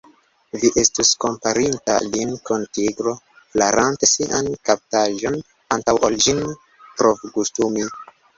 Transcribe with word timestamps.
Vi 0.61 0.69
estus 0.83 1.09
komparinta 1.25 1.97
lin 2.15 2.31
kun 2.47 2.63
tigro 2.77 3.13
flaranta 3.35 4.09
sian 4.13 4.49
kaptaĵon, 4.71 5.39
antaŭ 5.77 5.95
ol 6.09 6.19
ĝin 6.27 6.43
provgustumi. 6.81 7.89